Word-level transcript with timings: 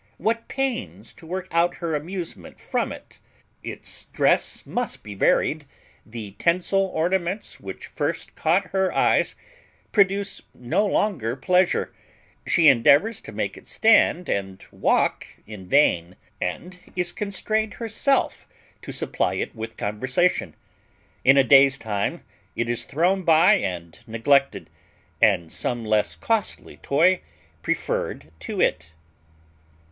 What 0.17 0.47
pains 0.47 1.13
to 1.13 1.27
work 1.27 1.47
out 1.51 1.75
her 1.75 1.93
amusement 1.93 2.59
from 2.59 2.91
it! 2.91 3.19
Its 3.61 4.05
dress 4.05 4.65
must 4.65 5.03
be 5.03 5.13
varied; 5.13 5.65
the 6.03 6.31
tinsel 6.39 6.87
ornaments 6.87 7.59
which 7.59 7.85
first 7.85 8.33
caught 8.33 8.71
her 8.71 8.91
eyes 8.91 9.35
produce 9.91 10.41
no 10.55 10.87
longer 10.87 11.35
pleasure; 11.35 11.93
she 12.47 12.67
endeavours 12.67 13.21
to 13.21 13.31
make 13.31 13.55
it 13.55 13.67
stand 13.67 14.27
and 14.27 14.65
walk 14.71 15.27
in 15.45 15.67
vain, 15.67 16.15
and 16.41 16.79
is 16.95 17.11
constrained 17.11 17.75
herself 17.75 18.47
to 18.81 18.91
supply 18.91 19.35
it 19.35 19.53
with 19.53 19.77
conversation. 19.77 20.55
In 21.23 21.37
a 21.37 21.43
day's 21.43 21.77
time 21.77 22.23
it 22.55 22.67
is 22.67 22.85
thrown 22.85 23.21
by 23.21 23.53
and 23.53 23.99
neglected, 24.07 24.67
and 25.21 25.51
some 25.51 25.85
less 25.85 26.15
costly 26.15 26.77
toy 26.77 27.21
preferred 27.61 28.31
to 28.39 28.59
it. 28.59 28.93